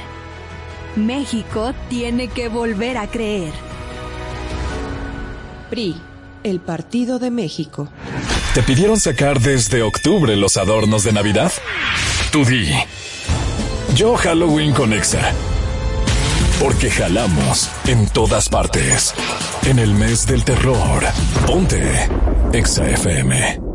[0.96, 3.54] México tiene que volver a creer.
[5.70, 5.96] PRI,
[6.44, 7.90] el Partido de México.
[8.54, 11.52] ¿Te pidieron sacar desde octubre los adornos de Navidad?
[12.32, 12.72] Tú di.
[14.00, 15.34] Yo Halloween con Exa.
[16.58, 19.14] Porque jalamos en todas partes.
[19.66, 21.04] En el mes del terror.
[21.46, 22.08] Ponte
[22.54, 23.69] Exa FM.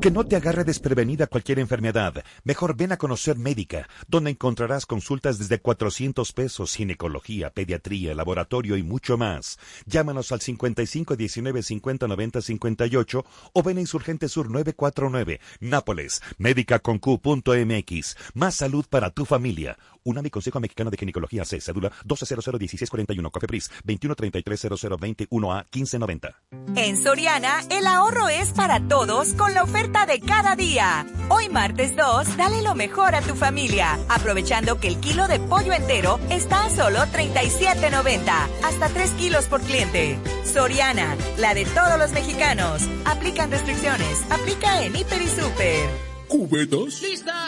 [0.00, 2.22] Que no te agarre desprevenida cualquier enfermedad.
[2.44, 8.82] Mejor ven a conocer Médica, donde encontrarás consultas desde 400 pesos, ginecología, pediatría, laboratorio y
[8.82, 9.58] mucho más.
[9.86, 18.16] Llámanos al 55 19 50 90 58 o ven a Insurgente Sur 949, Nápoles, médica.com.mx.
[18.34, 19.76] Más salud para tu familia.
[20.06, 26.42] UNAMI Consejo Mexicano de Ginecología C, cédula 12001641, Cofepris 21330021A 1590.
[26.76, 31.06] En Soriana, el ahorro es para todos con la oferta de cada día.
[31.28, 35.72] Hoy martes 2, dale lo mejor a tu familia, aprovechando que el kilo de pollo
[35.72, 40.18] entero está a solo 37.90, hasta 3 kilos por cliente.
[40.44, 42.82] Soriana, la de todos los mexicanos.
[43.04, 46.15] Aplican restricciones, aplica en Hiper y Super.
[46.36, 47.00] ¿Cubetas?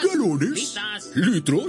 [0.03, 0.73] ¿Galones?
[1.13, 1.63] ¿Litros?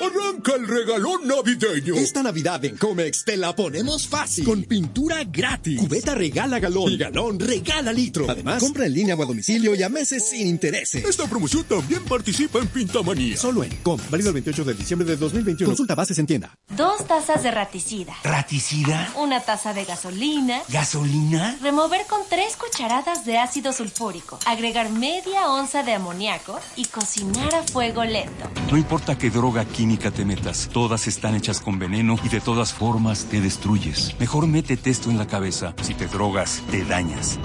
[0.00, 1.94] Arranca el regalón navideño.
[1.94, 4.44] Esta Navidad en Comex te la ponemos fácil.
[4.44, 5.80] Con pintura gratis.
[5.80, 6.92] Cubeta regala galón.
[6.92, 8.26] Y galón regala litro.
[8.28, 11.02] Además, compra en línea o a domicilio y a meses sin intereses.
[11.04, 13.38] Esta promoción también participa en Pintamanía.
[13.38, 13.98] Solo en Com.
[14.10, 15.70] Válido el 28 de diciembre de 2021.
[15.70, 16.54] Consulta bases en tienda.
[16.76, 18.14] Dos tazas de raticida.
[18.24, 19.10] ¿Raticida?
[19.16, 20.60] Una taza de gasolina.
[20.68, 21.56] ¿Gasolina?
[21.62, 24.38] Remover con tres cucharadas de ácido sulfúrico.
[24.44, 28.50] Agregar media onza de amoníaco y cocinar a fuego lento.
[28.70, 32.72] No importa qué droga química te metas, todas están hechas con veneno y de todas
[32.72, 34.14] formas te destruyes.
[34.18, 35.74] Mejor métete esto en la cabeza.
[35.82, 37.38] Si te drogas, te dañas.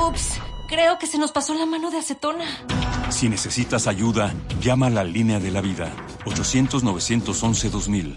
[0.00, 2.44] Ups, creo que se nos pasó la mano de acetona.
[3.10, 5.92] Si necesitas ayuda, llama a la línea de la vida.
[6.24, 8.16] 800-911-2000.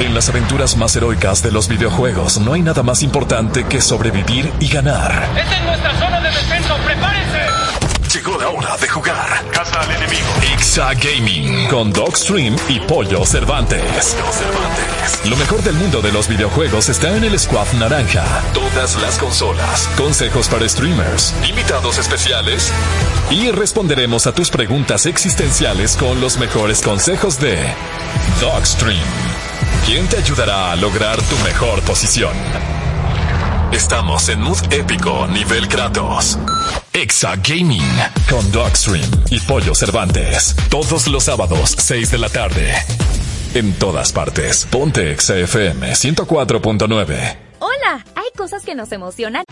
[0.00, 4.50] En las aventuras más heroicas de los videojuegos no hay nada más importante que sobrevivir
[4.58, 5.28] y ganar.
[5.36, 6.76] ¡Esta es nuestra zona de defensa!
[6.86, 7.19] ¡Prepárense!
[8.40, 9.44] La hora de jugar.
[9.52, 10.26] casa al enemigo.
[10.54, 14.16] Exa Gaming con Dogstream y Pollo Cervantes.
[15.26, 18.24] Lo mejor del mundo de los videojuegos está en el Squad Naranja.
[18.54, 22.72] Todas las consolas, consejos para streamers, invitados especiales
[23.30, 27.58] y responderemos a tus preguntas existenciales con los mejores consejos de
[28.40, 29.04] Dogstream.
[29.84, 32.32] ¿Quién te ayudará a lograr tu mejor posición?
[33.72, 36.36] Estamos en Mood Épico Nivel Kratos.
[36.92, 37.80] Exa Gaming
[38.28, 40.56] con Dogstream y Pollo Cervantes.
[40.68, 42.74] Todos los sábados, 6 de la tarde.
[43.54, 44.66] En todas partes.
[44.66, 47.36] Ponte Exa FM 104.9.
[47.60, 49.44] Hola, hay cosas que nos emocionan.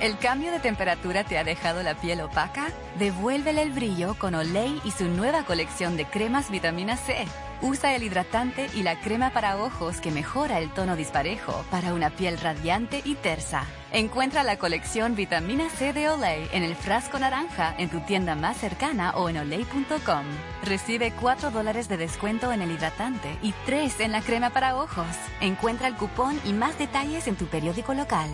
[0.00, 2.72] ¿El cambio de temperatura te ha dejado la piel opaca?
[2.98, 7.24] Devuélvele el brillo con Olay y su nueva colección de cremas vitamina C.
[7.62, 12.08] Usa el hidratante y la crema para ojos que mejora el tono disparejo para una
[12.08, 13.66] piel radiante y tersa.
[13.92, 18.56] Encuentra la colección Vitamina C de Olay en el frasco naranja en tu tienda más
[18.56, 20.24] cercana o en olay.com.
[20.64, 25.06] Recibe 4 dólares de descuento en el hidratante y 3 en la crema para ojos.
[25.40, 28.30] Encuentra el cupón y más detalles en tu periódico local.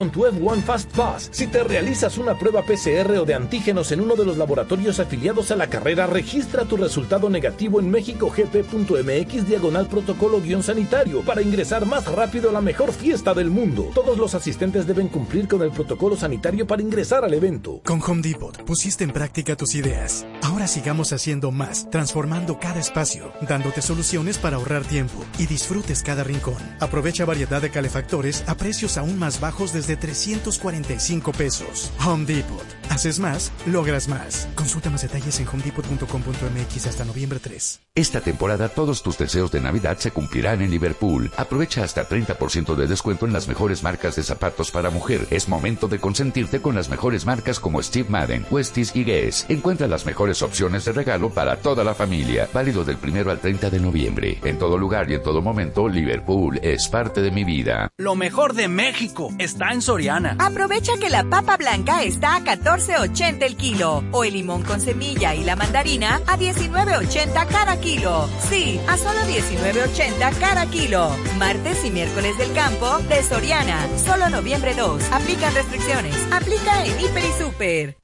[0.00, 4.00] Con tu F1 Fast Pass, si te realizas una prueba PCR o de antígenos en
[4.00, 9.88] uno de los laboratorios afiliados a la carrera, registra tu resultado negativo en mexicogp.mx diagonal
[9.88, 13.90] protocolo guion sanitario para ingresar más rápido a la mejor fiesta del mundo.
[13.92, 17.80] Todos los asistentes deben cumplir con el protocolo sanitario para ingresar al evento.
[17.84, 20.24] Con Home Depot pusiste en práctica tus ideas.
[20.42, 26.22] Ahora sigamos haciendo más, transformando cada espacio, dándote soluciones para ahorrar tiempo y disfrutes cada
[26.22, 26.54] rincón.
[26.78, 31.90] Aprovecha variedad de calefactores a precios aún más bajos desde de 345 pesos.
[32.06, 32.64] Home Depot.
[32.90, 34.46] Haces más, logras más.
[34.54, 37.87] Consulta más detalles en homedepot.com.mx hasta noviembre 3.
[37.98, 41.32] Esta temporada todos tus deseos de Navidad se cumplirán en Liverpool.
[41.36, 45.26] Aprovecha hasta 30% de descuento en las mejores marcas de zapatos para mujer.
[45.32, 49.46] Es momento de consentirte con las mejores marcas como Steve Madden, Westies y Guess.
[49.48, 52.48] Encuentra las mejores opciones de regalo para toda la familia.
[52.54, 54.38] Válido del primero al 30 de noviembre.
[54.44, 57.90] En todo lugar y en todo momento, Liverpool es parte de mi vida.
[57.96, 60.36] Lo mejor de México está en Soriana.
[60.38, 65.34] Aprovecha que la papa blanca está a 14.80 el kilo o el limón con semilla
[65.34, 67.87] y la mandarina a 19.80 cada kilo.
[67.92, 71.10] Sí, a solo 19.80 cada kilo.
[71.38, 73.78] Martes y miércoles del campo de Soriana.
[74.04, 75.04] Solo noviembre 2.
[75.10, 76.14] Aplican restricciones.
[76.30, 77.96] Aplica en Hiper y Super.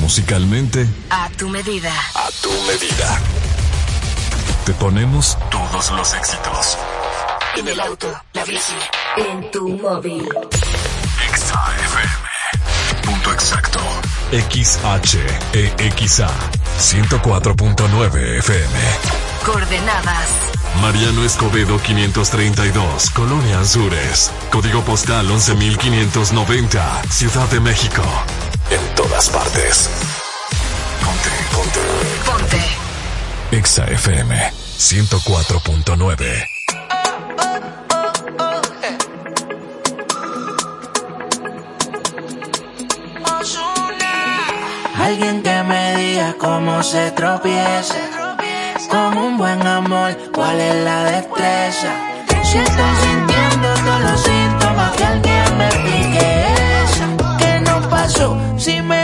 [0.00, 1.90] Musicalmente, A tu medida.
[2.14, 3.18] a tu medida.
[4.66, 6.76] Te ponemos todos los éxitos.
[7.56, 8.74] En el auto, la bici,
[9.16, 10.28] en tu móvil.
[11.32, 11.64] Exa
[13.32, 13.80] Exacto.
[14.30, 16.28] XHEXA.
[16.78, 18.78] 104.9 FM.
[19.44, 20.28] Coordenadas.
[20.80, 24.30] Mariano Escobedo 532, Colonia Azures.
[24.50, 28.02] Código postal 11590, Ciudad de México.
[28.70, 29.90] En todas partes.
[31.04, 31.80] Ponte, ponte.
[32.26, 33.56] Ponte.
[33.56, 36.57] Exa FM 104.9.
[45.08, 47.94] Alguien que me diga cómo se tropieza.
[48.90, 51.88] Con un buen amor, cuál es la destreza.
[52.42, 56.46] Si estoy sintiendo todos los síntomas, que alguien me explique
[56.84, 57.36] eso.
[57.38, 58.36] ¿Qué nos pasó?
[58.58, 58.97] Si me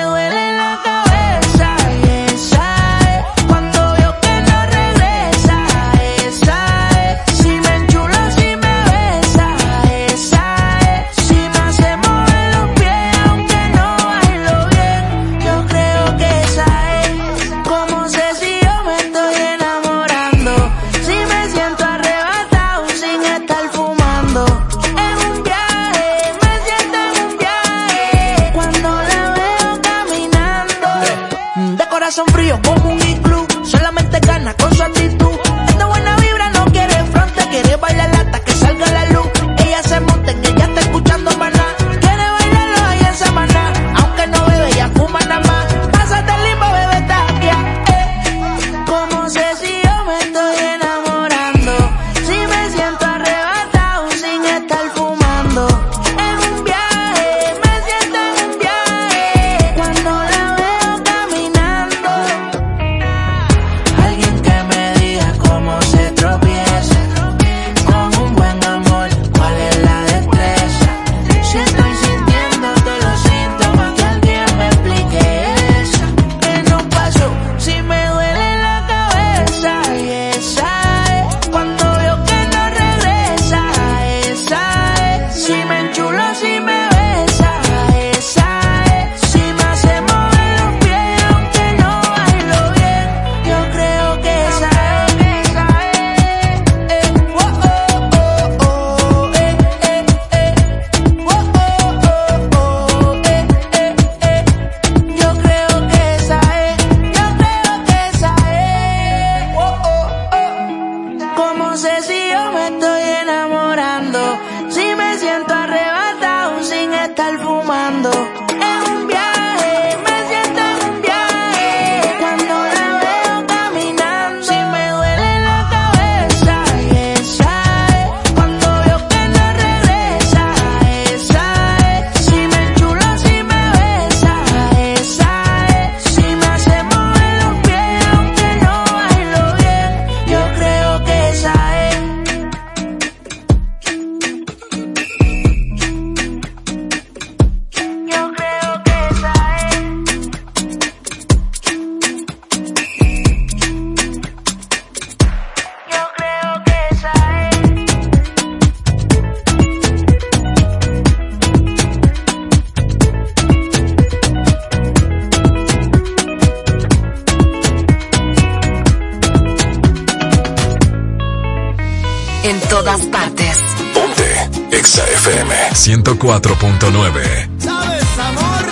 [176.85, 177.49] 104.9.
[177.59, 178.64] ¿Sabes, amor?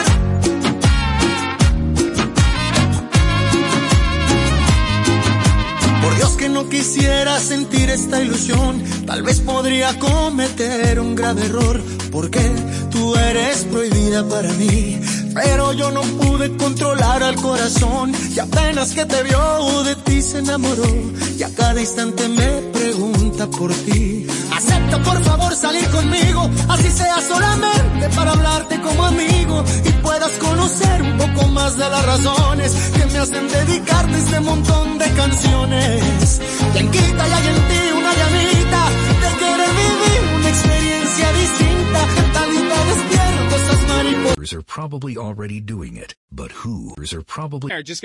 [6.03, 11.83] Por Dios que no quisiera sentir esta ilusión, tal vez podría cometer un grave error,
[12.11, 12.41] porque
[12.91, 15.01] tú eres prohibida para mí.
[15.35, 20.41] Pero yo no pude controlar al corazón y apenas que te vio de ti se
[20.41, 20.85] enamoró
[21.39, 24.27] y a cada instante me pregunta por ti.
[24.55, 27.72] Acepta por favor salir conmigo, así sea solamente
[28.11, 33.19] para hablarte como amigo y puedas conocer un poco más de las razones que me
[33.19, 36.41] hacen dedicarte este montón de canciones.
[36.73, 38.83] Quien quita y hay en ti una llamita
[39.23, 42.01] de querer vivir una experiencia distinta,
[42.33, 44.53] tal y te despierto esas mariposas.
[44.53, 48.01] are probably already doing it, but who are probably just